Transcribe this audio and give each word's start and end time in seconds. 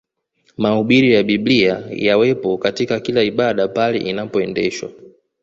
Mahubiri 0.57 1.13
ya 1.13 1.23
Biblia 1.23 1.83
yawepo 1.89 2.57
katika 2.57 2.99
kila 2.99 3.23
ibada 3.23 3.67
pale 3.67 3.97
inapoendeshwa 3.99 4.91